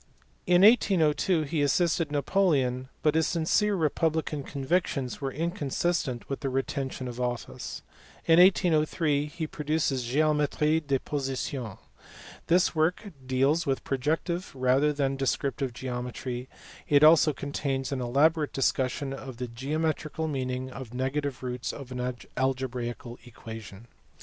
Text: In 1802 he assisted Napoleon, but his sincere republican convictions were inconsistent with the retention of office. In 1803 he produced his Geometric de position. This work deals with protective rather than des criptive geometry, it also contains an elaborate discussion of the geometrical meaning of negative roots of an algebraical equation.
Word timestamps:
In 0.47 0.63
1802 0.63 1.43
he 1.43 1.61
assisted 1.61 2.11
Napoleon, 2.11 2.89
but 3.03 3.13
his 3.13 3.27
sincere 3.27 3.75
republican 3.75 4.41
convictions 4.41 5.21
were 5.21 5.31
inconsistent 5.31 6.27
with 6.27 6.39
the 6.39 6.49
retention 6.49 7.07
of 7.07 7.21
office. 7.21 7.83
In 8.25 8.39
1803 8.39 9.27
he 9.27 9.45
produced 9.45 9.91
his 9.91 10.01
Geometric 10.03 10.87
de 10.87 10.97
position. 10.97 11.77
This 12.47 12.73
work 12.73 13.11
deals 13.23 13.67
with 13.67 13.83
protective 13.83 14.51
rather 14.55 14.91
than 14.91 15.17
des 15.17 15.37
criptive 15.37 15.71
geometry, 15.71 16.49
it 16.89 17.03
also 17.03 17.31
contains 17.31 17.91
an 17.91 18.01
elaborate 18.01 18.53
discussion 18.53 19.13
of 19.13 19.37
the 19.37 19.47
geometrical 19.47 20.27
meaning 20.27 20.71
of 20.71 20.95
negative 20.95 21.43
roots 21.43 21.71
of 21.71 21.91
an 21.91 22.15
algebraical 22.35 23.19
equation. 23.23 23.85